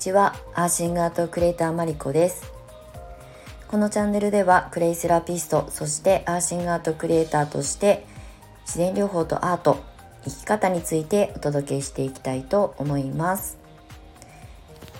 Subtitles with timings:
[0.00, 0.34] ちは。
[0.54, 2.50] アーシングアートクリエイターマリコです。
[3.68, 8.06] このチャンネルではクレイセラピストそしてアーシングアートクリエイターとして
[8.62, 9.78] 自然療法とアート
[10.24, 13.58] 生き方についてお届けしていきたいと思います。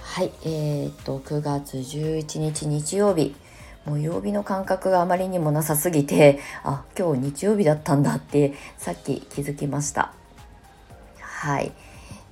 [0.03, 3.35] はいえー、っと9月11日日曜日。
[3.87, 10.13] もう曜日の感覚があまりにもなさすぎてあ今日日曜日だったんだってさっき気づきました。
[11.21, 11.73] はい。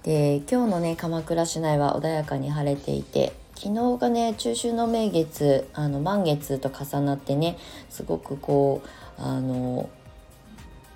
[0.09, 7.59] で今日のね鎌倉市内は穏やかに晴れていて昨日がね中秋の名月あの満月と重なってね
[7.91, 8.81] すごくこ
[9.19, 9.91] うあの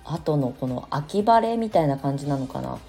[0.03, 2.79] 後のこの秋晴れみたいな感じなのかな。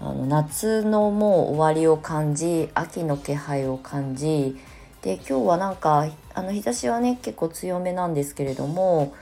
[0.00, 4.56] あの夏のもう終わりを感じ秋の気配を感じ
[5.00, 9.14] で今日はなんかあの日差しはね結構強めなんですけれども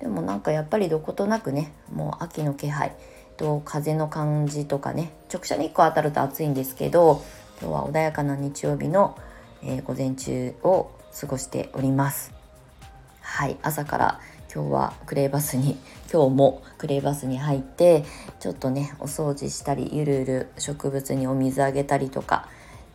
[0.00, 2.94] でもなんかやっぱりどことなくねもう秋の気配
[3.38, 7.24] と風の感じとかね直射日光当たると暑いんですけど
[7.62, 9.16] 今日は穏やかな日曜日の、
[9.62, 12.34] えー、午前中を過ごしております
[13.20, 14.20] はい朝から
[14.52, 15.78] 今日はクレーバスに
[16.12, 18.04] 今日もクレーバスに入って
[18.40, 22.48] ちょっとねお掃除したりゆるゆる植物にお水あげたりとか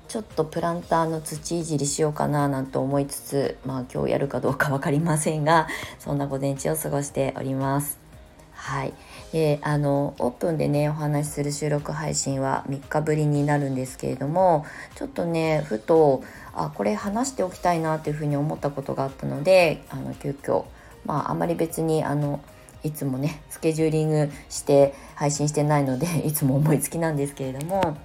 [0.10, 5.68] ちょっとプランターの土いじりしようかななんて思いつつまあ今日やるかどうか分かりませんが
[6.00, 8.04] そんな午前中を過ごしております
[8.54, 8.94] はい。
[9.34, 14.64] で、あの、オープンでね、お話しする収録配信は3日ぶりになるんですけれども、
[14.95, 20.66] ちょっとね、ふと、あ、これ話しておきたいなっていうふうに思ったことがあったので、あの、急遽、
[21.03, 22.42] まあ、あまり別に、あの、
[22.84, 27.97] いつもね、スケジューリングして配信してないので、 いつも思いつきなんですけれども、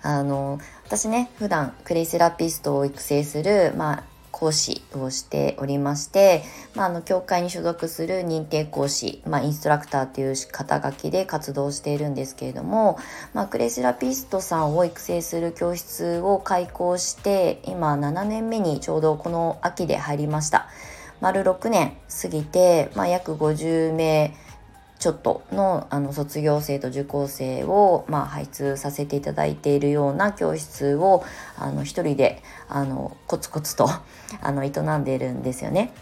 [0.00, 6.42] あの、私ね、普段クレイセラピストを育成する、まあ、講師をしておりまして、
[6.74, 12.98] まあ、あの、教会に所属する認定講師、まあ、インストラクターという肩書きで活動しているんですけれども、
[13.32, 20.68] まあ、クレセラピストさんを育成する教室を開講して、今7年目にちょうどこの秋で入りました。
[21.20, 24.34] 丸6年過ぎて、まあ、約50名
[24.98, 31.24] ちょっとのあの卒業生と受講生を、まあ、配通させていただいているような教室を
[31.58, 33.88] あの一人であのコツコツと
[34.40, 35.92] あの営んでいるんですよね。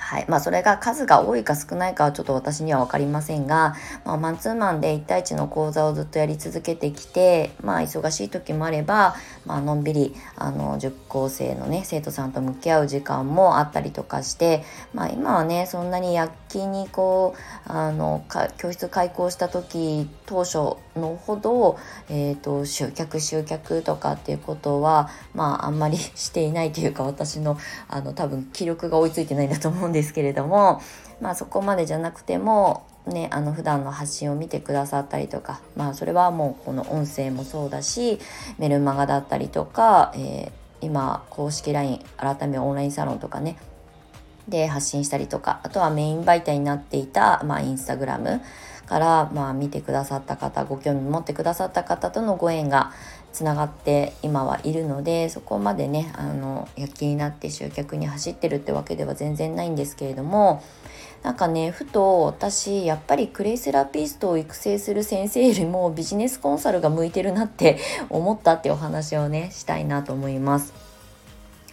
[0.00, 0.24] はい。
[0.28, 9.14] まあ、それが数が多いか少ないかはちょっと私には分かりませんが、まあ、マンツーマンで1対1の講座をずっとやり続けてきて、まあ、忙しい時もあれば、
[9.46, 17.34] まあのんびりあの受講生のね生徒さんと向き合う時間もあったりとかして、まあ、今はねそんなに躍起にこ
[17.66, 18.24] うあの
[18.58, 21.78] 教室開講した時当初のほど、
[22.08, 30.80] えーと、集客集客とかっていうことは、まあ、あんまり していないというか私のあの多分気力が追いついてないんだと思うんんですけれども、
[31.20, 38.18] まあ、そこまでじゃなくてもね、あの普段の発信を見てくださったりとか、まあ、それはもうこの音声もそうだし
[38.58, 40.52] メルマガだったりとか、えー、
[40.82, 43.56] 今公式 LINE 改めオンラインサロンとかね
[44.48, 48.42] で発信したりとかあとはメイン媒体になっていた、まあ、インスタグラム
[48.86, 52.92] から、まあ、見てくださった方ご興味持ってくださった方とのご縁が
[53.32, 60.62] つながって今はいるのでそこまでねあの躍起になって集客に走ってるってわけでは全然ないんですけれども
[61.22, 70.90] なんかねふと私やっぱりクレイセラピストを育成する先生よりもビジネスコンサルが向いてるなって思ったってお話をねしたいなと思います。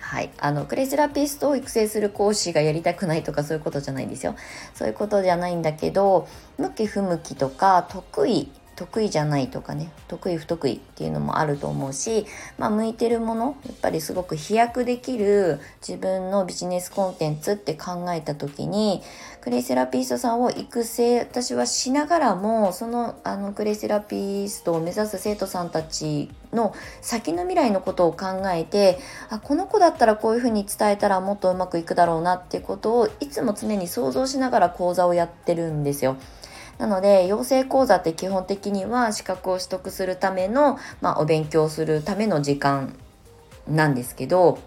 [0.07, 0.29] はい。
[0.37, 4.35] あの、クレイセラピストを育成する講師がやりたくないとかそういうことじゃないんですよ。
[4.73, 12.27] そういうことじゃないんだけど、向き不向きとか得意得意じゃないとかね得意不得意っていうのもあると思うし、
[12.59, 19.01] まあ、向いてるものやっぱりすごく飛躍できる自分のビジネスコンテンツって考えた時に
[19.41, 28.99] クレイセラピストさんを育成私はしながらもそのあのクレイセラピストを目指す生徒さんたちの先の未来のことを考えて
[29.29, 36.17] あこの子だったらこういうふうに伝えたらもっとうまくいくだろうなってことをいつも常に想像しながら講座をやってるんですよ。
[36.77, 42.95] なので養成講座って基本的には資格を取得するための、まあ、お勉強するための時間
[43.67, 44.59] なんですけど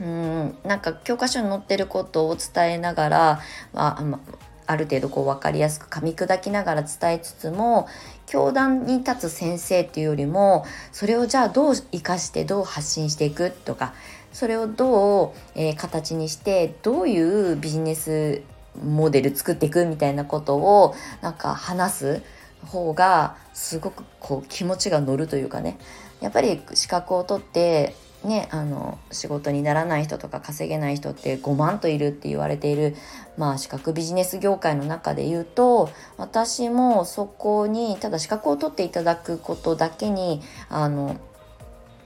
[0.00, 3.40] うんなんか教科書に載ってることを伝えながら、
[3.72, 4.18] まあ、
[4.66, 7.88] ある程度こう分かりやすく噛み砕きながら伝えつつも
[8.26, 13.92] 教壇に立つ先生っていうよりもそれをじゃあどう生かしてどう発信していくとか
[14.32, 18.42] それをどう、えー、形にしてどういうビジネス
[18.82, 22.22] モデル作っていくみたいなことをなんか話す
[22.66, 25.78] 方がすごくこう気持ちが乗るというかね。
[26.20, 27.94] やっぱり資格を取って
[28.24, 32.94] ね、あの仕事にならない人とか稼げない人って5万といるって言われている、
[33.38, 35.88] まあ、資格ビジネス業界の中で言うと
[36.18, 41.18] 私もそこにただ資格を取っていただくことだけにあの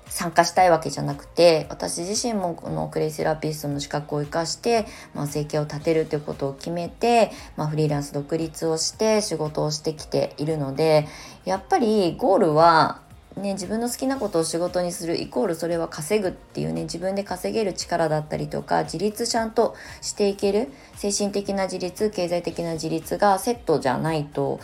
[0.07, 11.09] 参加したいわけじゃなくて私自身もこのクレイセラピストの資格を生かして、まあ、生計を立てるということを決めて、まあ、フリーランス独立をして仕事をしてきているので
[11.45, 13.01] やっぱりゴールは
[13.37, 24.61] ね、自分の好きなことを仕事にするイコールそれは稼ぐっていうね自分で稼げる力だったりとか自立ちゃんとしていける精神的な自立経済的な自立がセットじゃないと、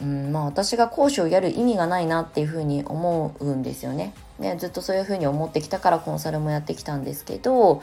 [0.00, 4.14] うんまあ、私が講師をやる意味がないなっていうふうに思うんですよね。
[4.42, 7.80] ねずっとそういうふうに思ってきたからコンサルもやってきたんですけど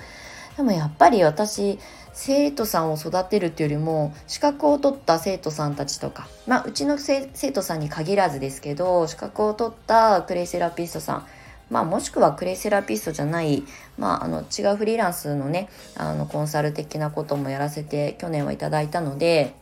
[0.58, 1.80] でもやっぱり私
[2.14, 11.28] 生徒さんを育てるっていうよりも資格を取った生徒さんたちとかまあうちの生徒さんに限らずですけど資格を取ったクレイセラピストさん
[11.70, 13.64] まあ、もしくはクレイセラピストじゃない、
[13.98, 19.54] まあ、あの違うフリーランスのねあのコンサル的なこともやらせて去年はいただいたので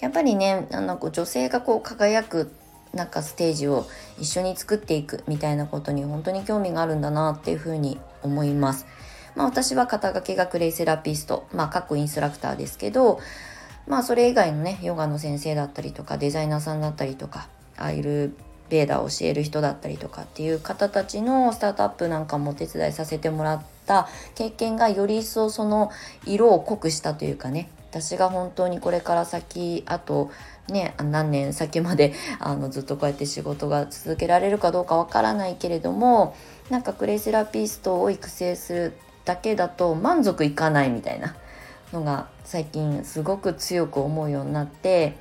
[0.00, 2.52] やっぱりねあの女性がこう輝く
[2.94, 3.86] なんかステージを
[4.18, 8.86] 一緒に作っていくみたいなことに本当に興味があるんだなっていうふうに思います。
[9.34, 13.20] まあ、私は肩書きがクレイセラピスト、まあ、各インストラクターですけど、
[13.86, 18.36] まあ、それ以外のね、ヨガの先生だったりとか、デザイナーさんだったりとか、アイル
[18.68, 25.90] ベーダーを教える人だったりとかっていう方たちのスタートアップなんかもお手伝いさせてもらった経験がより一層その
[26.26, 30.30] 色を濃くしたというかね私が本当にこれから先あと
[30.68, 36.34] ね何年先まで あのずっとこうやって仕事が続けられるかどうかわからないけれども
[36.70, 38.92] なんかクレイセラピストを育成する
[39.24, 41.34] だけだと満足いかないみたいな
[41.92, 45.16] のが最近すごく強く思うようになって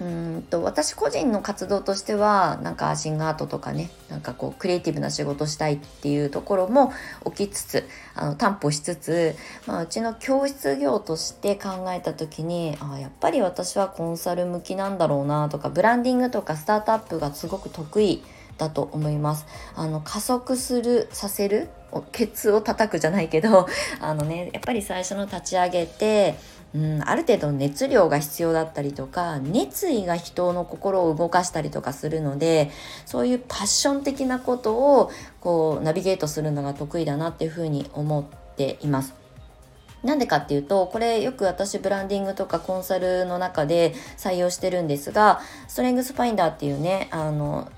[0.00, 6.92] うんと私個人の活動としてはなんかシンガートとかねなんかこうクリエイティブな仕事したいっていうところも
[7.34, 9.34] 起きつつあの担保しつつ、
[9.66, 18.22] まあ、うちの教室業として考えた時にあやっぱり私はコンサル向きなんだろうなとかブランディングとかスタートアップがすごく得意
[18.56, 19.46] だと思います。
[19.76, 21.68] あの加速するさせる
[22.12, 23.66] ケツを叩くじゃないけど
[24.00, 26.34] あのねやっぱり最初の立ち上げて
[26.74, 32.70] うん、ある程度熱量が必要だったりとか熱意が人の心を動かしたりとかするので
[33.06, 35.10] そういうパッション的なことを
[35.40, 38.24] こうナビゲートするのが得意だなっていうふうに思っ
[38.56, 39.14] ています。
[40.02, 47.68] なんでかっていうと、これよく私ブランディングとかコンサルの中で採用してるんですが、ストレングスファインダーっていうね、あの、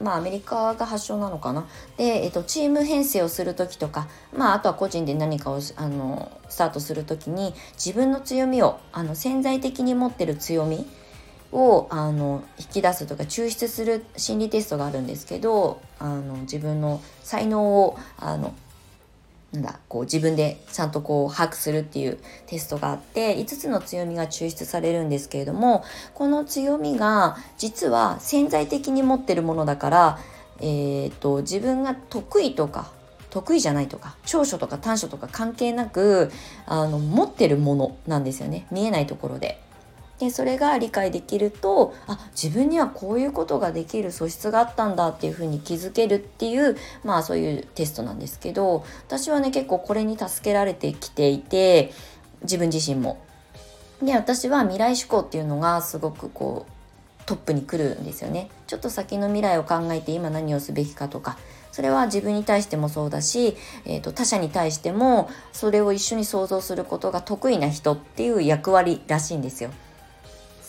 [0.00, 1.66] まあアメリカが発祥なのかな。
[1.96, 10.86] で、えっと、チーム編成をする時とか、まああとは個人で何かをあのスタートする時に自分の強みをあの潜在的に持ってる強み
[11.52, 18.54] をあの引き出すとか抽出する心理テストがあるんですけどあの自分の才能をあの
[19.52, 30.18] なんだこう自分でちゃんとこう把握するっていうテストがあって5つの強みが抽出されるんですけれどもこの強みが実は潜在的に持ってるものだから、
[30.60, 32.92] えーと、自分が得意とか
[33.30, 36.30] 得意じゃないとか長所とか短所とか関係なく
[36.66, 39.60] あの持ってるものなんですよね見えないところで。
[40.20, 51.92] でそれが理解できるとあ自分にはこういうことができる素質があったんだっていうふうに気づけるっていうまあそういうテストなんですけど私はね結構これに助けられてきていて
[52.42, 53.18] 自分自身も。
[54.02, 58.50] で私は未来志向っていうのがすごくこうトップに来るんですよね。
[58.66, 61.38] ちょっと先の未来を考えて今何をすべきかとか
[61.72, 63.56] それは自分に対してもそうだし、
[63.86, 69.70] えーと他者に対してもそれを一緒に想像することが得意な人っていう役割らしいんですよ。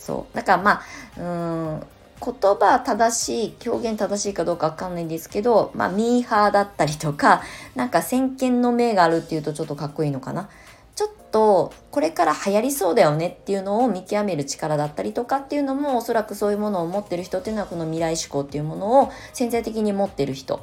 [0.02, 0.36] そう。
[0.36, 0.82] だからま
[1.16, 1.86] あうん
[2.24, 7.42] 言葉正しい表現正しいかどうかわかんないんですけどまあミーハーだったりとか
[7.74, 10.48] なんか先見の明があるっていうとちょっとかっこいいのかな。
[10.94, 20.60] ちょっとこれから流行りそうだよねっていうのを見極める力だったりとかっていうのもおそらくそういうものを持ってる人っていうのはこの未来志向っていうものを潜在的に持ってる人。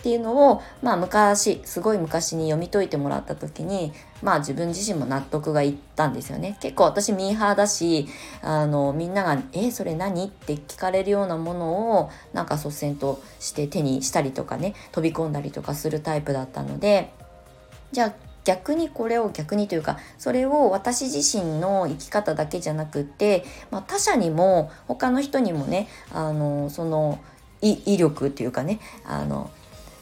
[0.00, 3.92] っていうのを、まあ昔、すごい昔に読み解いてもらった時に、
[4.22, 6.56] まあ自分自身も納得がいったんですよね。
[6.60, 8.08] 結構私ミーハーだし、
[8.42, 10.26] あの、みんなが、え、それ何？
[10.26, 17.12] って聞かれるようなものを、なんか率先として手にしたりとかね、飛び込んだりとかするタイプだったので、
[17.92, 18.12] じゃあ
[18.44, 27.18] 逆にこれを逆にというかそれを私自身の生き方だけじゃなくって、まあ、他者にも他の人にもねあのその
[27.60, 29.50] 威力っていうかねあの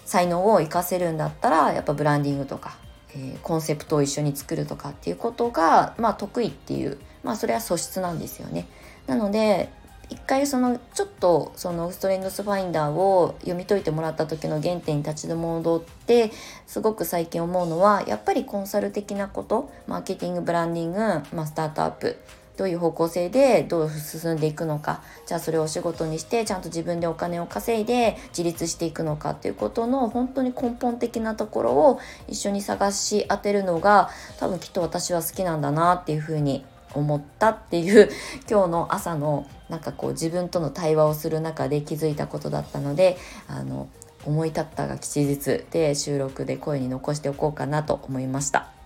[0.09, 2.79] 才能を活かせるんだったらやっぱブランディングとか、
[3.11, 8.67] えー、コンセプトを一緒に作るとかっていうことが、まあ、得意っていうまあそれは素質なんですよね。
[9.07, 9.69] なので
[10.09, 16.33] 一回そのちょっとそのストレングスファインダーを読み解いてもらった時の原点に立ち戻って
[16.67, 20.99] すごく最近思うのはやっぱりコンサル的なことマーケティングブランディング、
[21.37, 22.17] まあ、スタートアップ
[22.59, 38.11] どういう方向性でどう進んでいくのかじゃあそれをお仕事にしてちゃんと自分でお金を稼いで自立していくのかっていうことの本当に根本的なところを一緒に探し当てるのが多分きっと私は好きなんだなっていうふうに思ったっていう
[38.51, 43.89] 今日の朝のなんかこう自分との対話をする中で気づいたことだったのであの
[44.25, 48.78] 思い立ったが吉日で収録で声に残しておこうかなと思いました。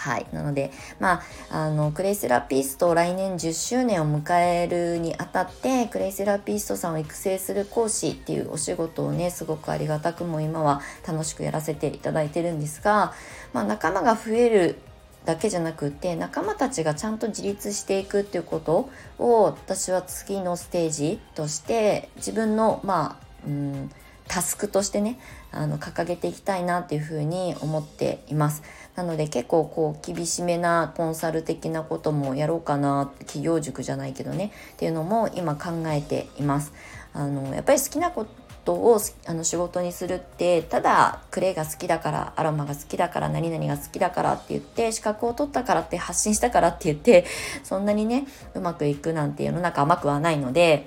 [0.00, 0.26] はい。
[0.32, 13.12] なので、まあ、あの、クレイセラピスト来年10周年を迎えるにあたって、クレイセラピストさんを育成する講師っていうお仕事をね、すごくありがたくも今は楽しくやらせていただいてるんですが、
[13.52, 14.78] まあ、仲間が増える
[15.26, 18.88] だけじゃなくて仲間たちがちゃんと自立していくっていうこと
[19.18, 23.90] を私は次のステージとして自分のまあうん
[24.30, 25.18] タスクとしてね
[25.50, 28.62] あの掲げていきたいなっていうふうに思っています
[28.96, 34.52] なので結構こう厳しめなコンサル的なこともやろうかな企業塾じゃないけどね。
[34.72, 36.72] っていうのも今考えています。
[37.12, 38.26] あのやっぱり好きなこ
[38.64, 47.24] とをあの仕事にするってただクレイが好きだからアロマが好きだから何々が好きだからって言って資格を取ったからって発信したからって言って
[47.64, 50.86] そんなにねうまくいくなんて世の中甘くはないので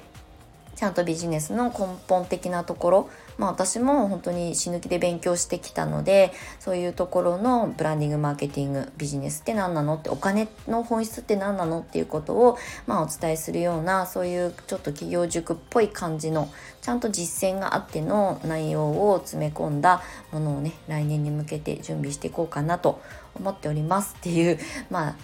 [0.75, 9.95] ちゃんとビジネスの根本的なところまあ私も本当に死ぬ気で勉強してきたのでそういうところのブランディングマーケティングビジネスって何なの？
[9.95, 11.79] ってお金の本質って何なの？
[11.79, 16.49] っていうことをまあお伝えするようなそういうちょっと企業塾っぽい感じの
[16.81, 23.01] ちゃんと実践があっての内容を詰め込んだものをね来年に向けて準備していこうかなと
[23.35, 24.59] 思っておりますっていう
[24.89, 25.15] まあ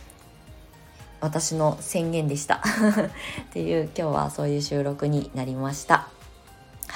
[1.22, 2.62] 私の宣言でした。
[3.50, 6.09] っていう今日はそういう収録になりました。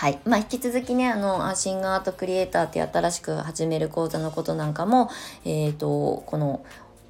[0.03, 0.19] はい。
[0.25, 5.09] まあ、引き続きね、あの、シンガーアートクリエイターって新しく始める講座のことなんかも、
[5.45, 6.65] えっ、ー、と、この、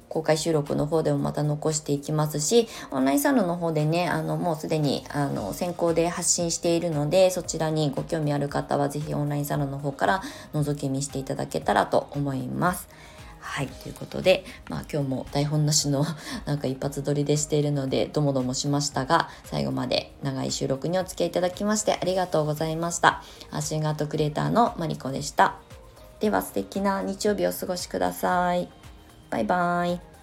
[0.08, 10.22] 公開収録の方でもまた残していきますし、オンラインサロンの方でね、あの、もうすでに、あの、先行で発信しているので、そちらにご興味ある方は、ぜひオンラインサロンの方から
[10.52, 12.86] 覗き見していただけたらと思います。
[13.44, 16.04] はい、ということで、まあ今日も台本なしの
[16.46, 23.22] なんか一発撮りでしているので、どもどもしましたが、最後まで長い収録にお付き合いいただきましてありがとうございました。
[23.52, 25.56] アシンガートクリエイターのマリコでした。
[26.20, 28.68] では素敵な日曜日をお過ごしください。
[29.30, 30.13] バイバーイ。